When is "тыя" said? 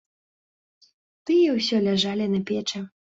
1.29-1.49